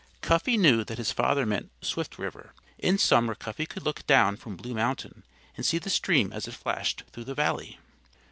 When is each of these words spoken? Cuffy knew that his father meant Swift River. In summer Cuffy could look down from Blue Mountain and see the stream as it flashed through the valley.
Cuffy 0.21 0.57
knew 0.57 0.83
that 0.85 0.97
his 0.97 1.11
father 1.11 1.45
meant 1.45 1.69
Swift 1.79 2.17
River. 2.17 2.55
In 2.79 2.97
summer 2.97 3.35
Cuffy 3.35 3.67
could 3.67 3.83
look 3.83 4.03
down 4.07 4.35
from 4.35 4.55
Blue 4.55 4.73
Mountain 4.73 5.21
and 5.55 5.63
see 5.63 5.77
the 5.77 5.91
stream 5.91 6.33
as 6.33 6.47
it 6.47 6.55
flashed 6.55 7.03
through 7.13 7.25
the 7.25 7.35
valley. 7.35 7.77